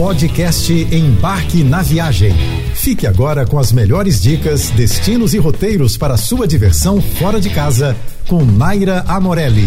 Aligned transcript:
Podcast 0.00 0.72
Embarque 0.72 1.62
na 1.62 1.82
Viagem. 1.82 2.32
Fique 2.74 3.06
agora 3.06 3.46
com 3.46 3.58
as 3.58 3.70
melhores 3.70 4.22
dicas, 4.22 4.70
destinos 4.70 5.34
e 5.34 5.38
roteiros 5.38 5.98
para 5.98 6.16
sua 6.16 6.48
diversão 6.48 7.02
fora 7.02 7.38
de 7.38 7.50
casa 7.50 7.94
com 8.26 8.42
Naira 8.42 9.04
Amorelli. 9.06 9.66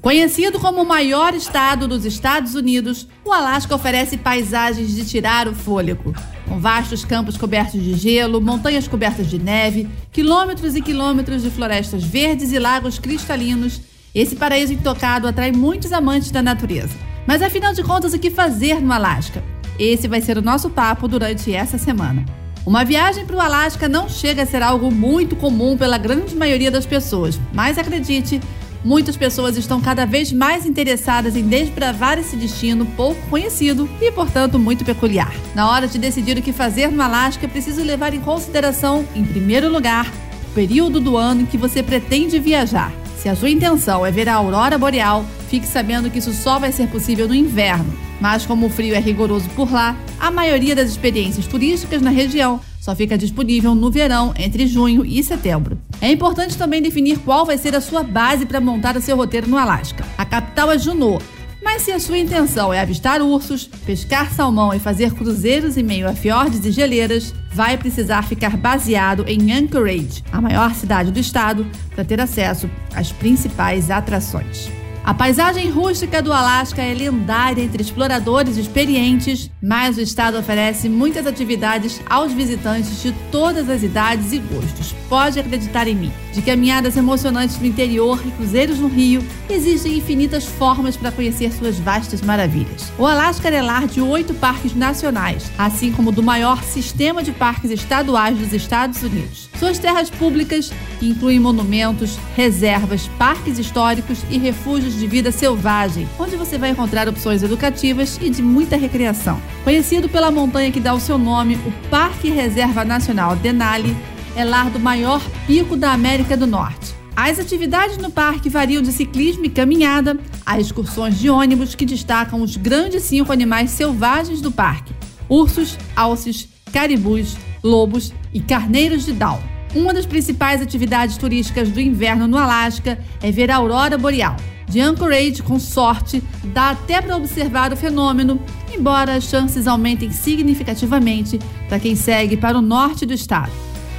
Conhecido 0.00 0.58
como 0.58 0.80
o 0.80 0.88
maior 0.88 1.34
estado 1.34 1.86
dos 1.86 2.06
Estados 2.06 2.54
Unidos, 2.54 3.06
o 3.22 3.30
Alasca 3.30 3.74
oferece 3.74 4.16
paisagens 4.16 4.94
de 4.94 5.04
tirar 5.04 5.46
o 5.46 5.54
fôlego. 5.54 6.14
Com 6.48 6.58
vastos 6.58 7.04
campos 7.04 7.36
cobertos 7.36 7.82
de 7.82 7.92
gelo, 7.92 8.40
montanhas 8.40 8.88
cobertas 8.88 9.28
de 9.28 9.38
neve, 9.38 9.90
quilômetros 10.10 10.74
e 10.74 10.80
quilômetros 10.80 11.42
de 11.42 11.50
florestas 11.50 12.02
verdes 12.02 12.50
e 12.50 12.58
lagos 12.58 12.98
cristalinos, 12.98 13.78
esse 14.14 14.34
paraíso 14.36 14.72
intocado 14.72 15.28
atrai 15.28 15.52
muitos 15.52 15.92
amantes 15.92 16.30
da 16.30 16.40
natureza. 16.40 17.11
Mas 17.26 17.42
afinal 17.42 17.72
de 17.72 17.82
contas, 17.82 18.12
o 18.12 18.18
que 18.18 18.30
fazer 18.30 18.80
no 18.80 18.92
Alasca? 18.92 19.42
Esse 19.78 20.08
vai 20.08 20.20
ser 20.20 20.38
o 20.38 20.42
nosso 20.42 20.70
papo 20.70 21.08
durante 21.08 21.54
essa 21.54 21.78
semana. 21.78 22.24
Uma 22.64 22.84
viagem 22.84 23.26
para 23.26 23.36
o 23.36 23.40
Alasca 23.40 23.88
não 23.88 24.08
chega 24.08 24.42
a 24.42 24.46
ser 24.46 24.62
algo 24.62 24.90
muito 24.90 25.34
comum 25.34 25.76
pela 25.76 25.98
grande 25.98 26.36
maioria 26.36 26.70
das 26.70 26.86
pessoas, 26.86 27.40
mas 27.52 27.78
acredite, 27.78 28.40
Muitas 28.84 29.16
pessoas 29.16 29.56
estão 29.56 29.80
cada 29.80 30.04
vez 30.04 30.32
mais 30.32 30.66
interessadas 30.66 31.36
em 31.36 31.46
desbravar 31.46 32.18
esse 32.18 32.34
destino 32.34 32.84
pouco 32.84 33.20
conhecido 33.28 33.88
e, 34.00 34.10
portanto, 34.10 34.58
muito 34.58 34.84
peculiar. 34.84 35.32
Na 35.54 35.70
hora 35.70 35.86
de 35.86 35.98
decidir 35.98 36.36
o 36.36 36.42
que 36.42 36.52
fazer 36.52 36.90
no 36.90 37.00
Alasca, 37.00 37.46
é 37.46 37.48
preciso 37.48 37.82
levar 37.84 38.12
em 38.12 38.20
consideração, 38.20 39.06
em 39.14 39.24
primeiro 39.24 39.70
lugar, 39.70 40.10
o 40.50 40.54
período 40.54 40.98
do 40.98 41.16
ano 41.16 41.42
em 41.42 41.46
que 41.46 41.56
você 41.56 41.80
pretende 41.80 42.40
viajar. 42.40 42.92
Se 43.18 43.28
a 43.28 43.36
sua 43.36 43.50
intenção 43.50 44.04
é 44.04 44.10
ver 44.10 44.28
a 44.28 44.34
aurora 44.34 44.76
boreal, 44.76 45.24
fique 45.52 45.68
sabendo 45.68 46.08
que 46.08 46.18
isso 46.18 46.32
só 46.32 46.58
vai 46.58 46.72
ser 46.72 46.88
possível 46.88 47.28
no 47.28 47.34
inverno. 47.34 47.92
Mas 48.18 48.46
como 48.46 48.64
o 48.64 48.70
frio 48.70 48.94
é 48.94 48.98
rigoroso 48.98 49.50
por 49.50 49.70
lá, 49.70 49.94
a 50.18 50.30
maioria 50.30 50.74
das 50.74 50.88
experiências 50.88 51.46
turísticas 51.46 52.00
na 52.00 52.08
região 52.08 52.58
só 52.80 52.96
fica 52.96 53.18
disponível 53.18 53.74
no 53.74 53.90
verão, 53.90 54.32
entre 54.38 54.66
junho 54.66 55.04
e 55.04 55.22
setembro. 55.22 55.76
É 56.00 56.10
importante 56.10 56.56
também 56.56 56.80
definir 56.80 57.18
qual 57.18 57.44
vai 57.44 57.58
ser 57.58 57.76
a 57.76 57.82
sua 57.82 58.02
base 58.02 58.46
para 58.46 58.62
montar 58.62 58.96
o 58.96 59.02
seu 59.02 59.14
roteiro 59.14 59.46
no 59.46 59.58
Alasca. 59.58 60.06
A 60.16 60.24
capital 60.24 60.72
é 60.72 60.78
Juneau, 60.78 61.20
mas 61.62 61.82
se 61.82 61.92
a 61.92 62.00
sua 62.00 62.16
intenção 62.16 62.72
é 62.72 62.80
avistar 62.80 63.20
ursos, 63.20 63.66
pescar 63.84 64.32
salmão 64.32 64.72
e 64.72 64.78
fazer 64.78 65.12
cruzeiros 65.12 65.76
em 65.76 65.82
meio 65.82 66.08
a 66.08 66.14
fiordes 66.14 66.64
e 66.64 66.72
geleiras, 66.72 67.34
vai 67.52 67.76
precisar 67.76 68.22
ficar 68.22 68.56
baseado 68.56 69.26
em 69.28 69.52
Anchorage, 69.52 70.24
a 70.32 70.40
maior 70.40 70.74
cidade 70.74 71.10
do 71.10 71.20
estado, 71.20 71.66
para 71.94 72.06
ter 72.06 72.22
acesso 72.22 72.70
às 72.94 73.12
principais 73.12 73.90
atrações. 73.90 74.81
A 75.04 75.12
paisagem 75.12 75.68
rústica 75.68 76.22
do 76.22 76.32
Alasca 76.32 76.80
é 76.80 76.94
lendária 76.94 77.60
entre 77.60 77.82
exploradores 77.82 78.56
experientes, 78.56 79.50
mas 79.60 79.96
o 79.96 80.00
estado 80.00 80.38
oferece 80.38 80.88
muitas 80.88 81.26
atividades 81.26 82.00
aos 82.08 82.32
visitantes 82.32 83.02
de 83.02 83.10
todas 83.32 83.68
as 83.68 83.82
idades 83.82 84.32
e 84.32 84.38
gostos. 84.38 84.94
Pode 85.08 85.40
acreditar 85.40 85.88
em 85.88 85.96
mim. 85.96 86.12
De 86.32 86.40
caminhadas 86.40 86.96
emocionantes 86.96 87.58
no 87.58 87.66
interior 87.66 88.22
e 88.24 88.30
cruzeiros 88.30 88.78
no 88.78 88.86
rio, 88.86 89.24
existem 89.50 89.98
infinitas 89.98 90.44
formas 90.44 90.96
para 90.96 91.10
conhecer 91.10 91.52
suas 91.52 91.80
vastas 91.80 92.22
maravilhas. 92.22 92.92
O 92.96 93.04
Alasca 93.04 93.48
é 93.48 93.60
lar 93.60 93.88
de 93.88 94.00
oito 94.00 94.32
parques 94.34 94.72
nacionais, 94.72 95.50
assim 95.58 95.90
como 95.90 96.12
do 96.12 96.22
maior 96.22 96.62
sistema 96.62 97.24
de 97.24 97.32
parques 97.32 97.72
estaduais 97.72 98.38
dos 98.38 98.52
Estados 98.52 99.02
Unidos. 99.02 99.50
Suas 99.58 99.78
terras 99.78 100.10
públicas 100.10 100.72
incluem 101.00 101.38
monumentos, 101.38 102.16
reservas, 102.36 103.08
parques 103.18 103.58
históricos 103.58 104.24
e 104.30 104.38
refúgios 104.38 104.91
de 104.98 105.06
vida 105.06 105.30
selvagem, 105.32 106.08
onde 106.18 106.36
você 106.36 106.58
vai 106.58 106.70
encontrar 106.70 107.08
opções 107.08 107.42
educativas 107.42 108.18
e 108.20 108.30
de 108.30 108.42
muita 108.42 108.76
recreação. 108.76 109.40
Conhecido 109.64 110.08
pela 110.08 110.30
montanha 110.30 110.70
que 110.70 110.80
dá 110.80 110.94
o 110.94 111.00
seu 111.00 111.18
nome, 111.18 111.56
o 111.66 111.88
Parque 111.88 112.30
Reserva 112.30 112.84
Nacional 112.84 113.36
Denali 113.36 113.96
é 114.34 114.44
lar 114.44 114.70
do 114.70 114.80
maior 114.80 115.20
pico 115.46 115.76
da 115.76 115.92
América 115.92 116.36
do 116.36 116.46
Norte. 116.46 116.94
As 117.14 117.38
atividades 117.38 117.98
no 117.98 118.10
parque 118.10 118.48
variam 118.48 118.82
de 118.82 118.90
ciclismo 118.90 119.44
e 119.44 119.50
caminhada 119.50 120.18
a 120.46 120.58
excursões 120.58 121.18
de 121.18 121.28
ônibus 121.28 121.74
que 121.74 121.84
destacam 121.84 122.40
os 122.40 122.56
grandes 122.56 123.02
cinco 123.02 123.32
animais 123.32 123.70
selvagens 123.70 124.40
do 124.40 124.50
parque: 124.50 124.94
ursos, 125.28 125.78
alces, 125.94 126.48
caribus, 126.72 127.36
lobos 127.62 128.12
e 128.32 128.40
carneiros 128.40 129.04
de 129.04 129.12
Down. 129.12 129.40
Uma 129.74 129.94
das 129.94 130.06
principais 130.06 130.60
atividades 130.60 131.16
turísticas 131.16 131.70
do 131.70 131.80
inverno 131.80 132.26
no 132.26 132.36
Alasca 132.36 132.98
é 133.22 133.30
ver 133.30 133.50
a 133.50 133.56
aurora 133.56 133.96
boreal. 133.96 134.36
De 134.66 134.80
Anchorage, 134.80 135.42
com 135.42 135.58
sorte, 135.58 136.22
dá 136.44 136.70
até 136.70 137.00
para 137.00 137.16
observar 137.16 137.72
o 137.72 137.76
fenômeno, 137.76 138.40
embora 138.74 139.14
as 139.14 139.24
chances 139.24 139.66
aumentem 139.66 140.10
significativamente 140.10 141.38
para 141.68 141.78
quem 141.78 141.94
segue 141.94 142.36
para 142.36 142.58
o 142.58 142.62
norte 142.62 143.04
do 143.04 143.12
estado. 143.12 143.52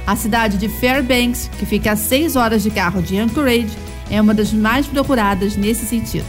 A 0.06 0.16
cidade 0.16 0.58
de 0.58 0.68
Fairbanks, 0.68 1.48
que 1.58 1.64
fica 1.64 1.92
a 1.92 1.96
6 1.96 2.36
horas 2.36 2.62
de 2.62 2.70
carro 2.70 3.00
de 3.00 3.16
Anchorage, 3.16 3.76
é 4.10 4.20
uma 4.20 4.34
das 4.34 4.52
mais 4.52 4.86
procuradas 4.86 5.56
nesse 5.56 5.86
sentido. 5.86 6.26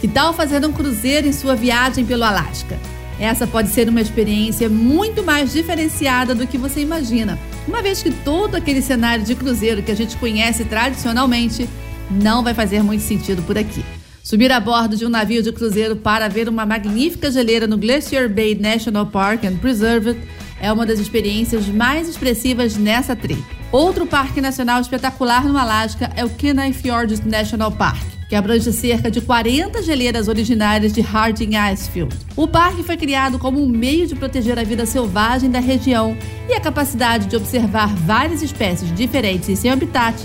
Que 0.00 0.08
tal 0.08 0.34
fazer 0.34 0.64
um 0.66 0.72
cruzeiro 0.72 1.26
em 1.26 1.32
sua 1.32 1.54
viagem 1.54 2.04
pelo 2.04 2.24
Alasca? 2.24 2.78
Essa 3.18 3.46
pode 3.46 3.70
ser 3.70 3.88
uma 3.88 4.00
experiência 4.00 4.68
muito 4.68 5.22
mais 5.22 5.52
diferenciada 5.52 6.34
do 6.34 6.46
que 6.46 6.58
você 6.58 6.80
imagina, 6.80 7.38
uma 7.66 7.80
vez 7.80 8.02
que 8.02 8.10
todo 8.10 8.54
aquele 8.54 8.82
cenário 8.82 9.24
de 9.24 9.34
cruzeiro 9.34 9.82
que 9.82 9.90
a 9.90 9.96
gente 9.96 10.16
conhece 10.18 10.64
tradicionalmente 10.66 11.66
não 12.10 12.42
vai 12.42 12.54
fazer 12.54 12.82
muito 12.82 13.02
sentido 13.02 13.42
por 13.42 13.56
aqui. 13.56 13.84
Subir 14.22 14.50
a 14.50 14.58
bordo 14.58 14.96
de 14.96 15.06
um 15.06 15.08
navio 15.08 15.42
de 15.42 15.52
cruzeiro 15.52 15.94
para 15.94 16.28
ver 16.28 16.48
uma 16.48 16.66
magnífica 16.66 17.30
geleira 17.30 17.66
no 17.66 17.78
Glacier 17.78 18.28
Bay 18.28 18.54
National 18.54 19.06
Park 19.06 19.44
and 19.44 19.56
Preserve 19.58 20.16
é 20.60 20.72
uma 20.72 20.84
das 20.84 20.98
experiências 20.98 21.66
mais 21.68 22.08
expressivas 22.08 22.76
nessa 22.76 23.14
trip. 23.14 23.44
Outro 23.70 24.06
parque 24.06 24.40
nacional 24.40 24.80
espetacular 24.80 25.44
no 25.44 25.56
Alasca 25.56 26.10
é 26.16 26.24
o 26.24 26.30
Kenai 26.30 26.72
Fjords 26.72 27.24
National 27.24 27.70
Park 27.70 28.16
que 28.28 28.34
abrange 28.34 28.72
cerca 28.72 29.10
de 29.10 29.20
40 29.20 29.82
geleiras 29.82 30.28
originárias 30.28 30.92
de 30.92 31.00
Harding 31.00 31.56
Icefield. 31.56 32.16
O 32.34 32.48
parque 32.48 32.82
foi 32.82 32.96
criado 32.96 33.38
como 33.38 33.62
um 33.62 33.68
meio 33.68 34.06
de 34.06 34.16
proteger 34.16 34.58
a 34.58 34.64
vida 34.64 34.84
selvagem 34.84 35.50
da 35.50 35.60
região 35.60 36.16
e 36.48 36.52
a 36.52 36.60
capacidade 36.60 37.26
de 37.26 37.36
observar 37.36 37.94
várias 37.94 38.42
espécies 38.42 38.92
diferentes 38.94 39.48
em 39.48 39.56
seu 39.56 39.72
habitat 39.72 40.16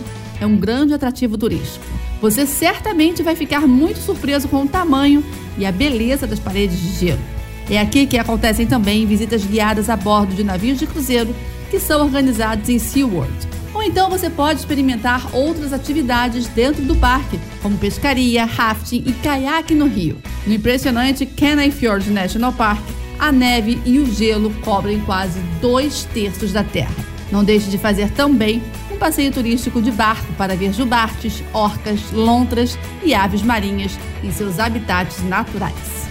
é 0.42 0.46
um 0.46 0.58
grande 0.58 0.94
atrativo 0.94 1.38
turístico. 1.38 1.86
Você 2.20 2.46
certamente 2.46 3.24
vai 3.24 3.36
ficar 3.36 3.62
muito 3.62 4.00
surpreso 4.00 4.48
com 4.50 4.64
o 4.64 4.68
tamanho 4.68 5.24
e 5.58 5.66
a 5.66 5.72
beleza 5.72 6.26
das 6.28 6.40
paredes 6.40 6.82
de 6.82 7.00
gelo. 7.00 7.22
É 7.70 7.80
aqui 7.80 8.06
que 8.08 8.18
acontecem 8.18 8.66
também 8.66 9.06
visitas 9.06 9.46
guiadas 9.46 9.90
a 9.90 9.96
bordo 9.96 10.34
de 10.34 10.44
navios 10.44 10.80
de 10.80 10.88
cruzeiro 10.88 11.34
que 11.70 11.80
são 11.80 12.02
organizados 12.02 12.68
em 12.68 12.80
SeaWorld. 12.80 13.32
Ou 13.74 13.84
então 13.84 14.10
você 14.10 14.30
pode 14.30 14.60
experimentar 14.60 15.34
outras 15.34 15.72
atividades 15.72 16.48
dentro 16.48 16.84
do 16.84 16.96
parque, 16.96 17.40
como 17.62 17.78
pescaria, 17.78 18.44
rafting 18.44 19.04
e 19.06 19.14
caiaque 19.14 19.74
no 19.74 19.88
rio. 19.88 20.18
No 20.46 20.54
impressionante 20.54 21.26
Kenai 21.26 21.72
Fjord 21.72 22.10
National 22.10 22.52
Park, 22.52 22.84
a 23.18 23.32
neve 23.32 23.80
e 23.86 24.00
o 24.00 24.12
gelo 24.12 24.52
cobrem 24.62 25.00
quase 25.02 25.40
dois 25.62 26.04
terços 26.14 26.52
da 26.52 26.64
terra. 26.64 26.94
Não 27.32 27.44
deixe 27.44 27.70
de 27.70 27.78
fazer 27.78 28.10
também 28.12 28.62
passeio 29.02 29.32
turístico 29.32 29.82
de 29.82 29.90
barco 29.90 30.32
para 30.34 30.56
ver 30.56 30.72
jubartes, 30.72 31.44
orcas, 31.52 32.12
lontras 32.12 32.78
e 33.04 33.16
aves 33.16 33.42
marinhas 33.42 33.98
em 34.24 34.32
seus 34.32 34.60
habitats 34.60 35.24
naturais. 35.24 36.08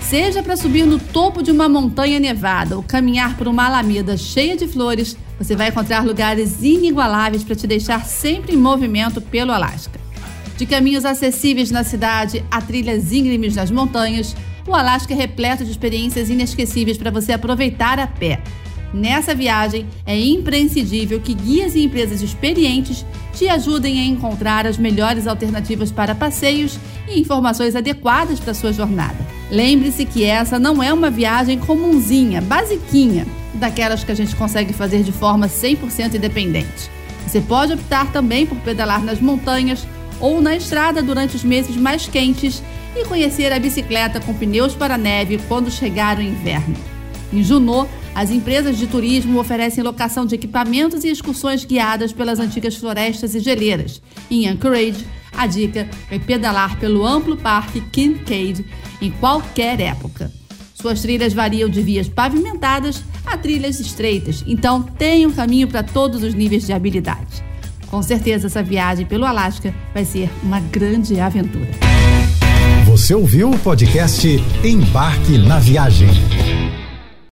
Seja 0.00 0.40
para 0.40 0.56
subir 0.56 0.86
no 0.86 1.00
topo 1.00 1.42
de 1.42 1.50
uma 1.50 1.68
montanha 1.68 2.20
nevada 2.20 2.76
ou 2.76 2.82
caminhar 2.82 3.36
por 3.36 3.48
uma 3.48 3.66
alameda 3.66 4.16
cheia 4.16 4.56
de 4.56 4.68
flores, 4.68 5.16
você 5.36 5.56
vai 5.56 5.70
encontrar 5.70 6.06
lugares 6.06 6.62
inigualáveis 6.62 7.42
para 7.42 7.56
te 7.56 7.66
deixar 7.66 8.04
sempre 8.04 8.54
em 8.54 8.56
movimento 8.56 9.20
pelo 9.20 9.50
Alasca. 9.50 9.98
De 10.56 10.64
caminhos 10.64 11.04
acessíveis 11.04 11.72
na 11.72 11.82
cidade 11.82 12.44
a 12.52 12.62
trilhas 12.62 13.12
íngremes 13.12 13.56
nas 13.56 13.70
montanhas, 13.70 14.36
o 14.64 14.74
Alasca 14.76 15.12
é 15.12 15.16
repleto 15.16 15.64
de 15.64 15.72
experiências 15.72 16.30
inesquecíveis 16.30 16.96
para 16.96 17.10
você 17.10 17.32
aproveitar 17.32 17.98
a 17.98 18.06
pé. 18.06 18.40
Nessa 18.92 19.34
viagem, 19.34 19.86
é 20.06 20.18
imprescindível 20.18 21.20
que 21.20 21.34
guias 21.34 21.74
e 21.74 21.84
empresas 21.84 22.22
experientes 22.22 23.04
te 23.34 23.48
ajudem 23.48 24.00
a 24.00 24.04
encontrar 24.04 24.66
as 24.66 24.78
melhores 24.78 25.26
alternativas 25.26 25.92
para 25.92 26.14
passeios 26.14 26.78
e 27.06 27.20
informações 27.20 27.76
adequadas 27.76 28.40
para 28.40 28.54
sua 28.54 28.72
jornada. 28.72 29.18
Lembre-se 29.50 30.04
que 30.04 30.24
essa 30.24 30.58
não 30.58 30.82
é 30.82 30.92
uma 30.92 31.10
viagem 31.10 31.58
comunzinha, 31.58 32.40
basiquinha 32.40 33.26
daquelas 33.54 34.04
que 34.04 34.12
a 34.12 34.14
gente 34.14 34.34
consegue 34.36 34.72
fazer 34.72 35.02
de 35.02 35.12
forma 35.12 35.48
100% 35.48 36.14
independente. 36.14 36.90
Você 37.26 37.40
pode 37.40 37.74
optar 37.74 38.10
também 38.10 38.46
por 38.46 38.56
pedalar 38.58 39.04
nas 39.04 39.20
montanhas 39.20 39.86
ou 40.20 40.40
na 40.40 40.56
estrada 40.56 41.02
durante 41.02 41.36
os 41.36 41.44
meses 41.44 41.76
mais 41.76 42.06
quentes 42.06 42.62
e 42.96 43.04
conhecer 43.04 43.52
a 43.52 43.58
bicicleta 43.58 44.20
com 44.20 44.34
pneus 44.34 44.74
para 44.74 44.96
neve 44.96 45.38
quando 45.46 45.70
chegar 45.70 46.18
o 46.18 46.22
inverno. 46.22 46.74
Em 47.32 47.42
Junot, 47.42 47.88
as 48.18 48.32
empresas 48.32 48.76
de 48.76 48.88
turismo 48.88 49.38
oferecem 49.38 49.84
locação 49.84 50.26
de 50.26 50.34
equipamentos 50.34 51.04
e 51.04 51.08
excursões 51.08 51.64
guiadas 51.64 52.12
pelas 52.12 52.40
antigas 52.40 52.74
florestas 52.74 53.32
e 53.32 53.38
geleiras. 53.38 54.02
Em 54.28 54.48
Anchorage, 54.48 55.06
a 55.36 55.46
dica 55.46 55.88
é 56.10 56.18
pedalar 56.18 56.80
pelo 56.80 57.06
amplo 57.06 57.36
parque 57.36 57.80
Kincaid 57.80 58.66
em 59.00 59.12
qualquer 59.12 59.80
época. 59.80 60.32
Suas 60.74 61.00
trilhas 61.00 61.32
variam 61.32 61.68
de 61.68 61.80
vias 61.80 62.08
pavimentadas 62.08 63.04
a 63.24 63.36
trilhas 63.36 63.78
estreitas, 63.78 64.42
então 64.48 64.82
tem 64.82 65.24
um 65.24 65.30
caminho 65.30 65.68
para 65.68 65.84
todos 65.84 66.24
os 66.24 66.34
níveis 66.34 66.66
de 66.66 66.72
habilidade. 66.72 67.44
Com 67.86 68.02
certeza, 68.02 68.48
essa 68.48 68.64
viagem 68.64 69.06
pelo 69.06 69.26
Alasca 69.26 69.72
vai 69.94 70.04
ser 70.04 70.28
uma 70.42 70.58
grande 70.58 71.20
aventura. 71.20 71.70
Você 72.84 73.14
ouviu 73.14 73.52
o 73.52 73.58
podcast 73.60 74.26
Embarque 74.64 75.38
na 75.38 75.60
Viagem. 75.60 76.08